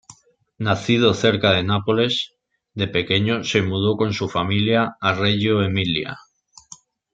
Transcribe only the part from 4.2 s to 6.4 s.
familia a Reggio Emilia.